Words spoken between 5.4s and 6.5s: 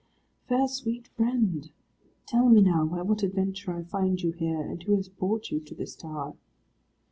you to this tower?"